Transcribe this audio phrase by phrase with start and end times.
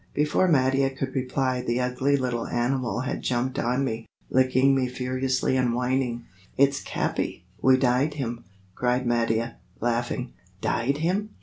[0.15, 5.55] Before Mattia could reply the ugly little animal had jumped on me, licking me furiously
[5.55, 6.23] and whining.
[6.57, 8.43] "It's Capi; we dyed him!"
[8.73, 10.33] cried Mattia, laughing.
[10.59, 11.29] "Dyed him?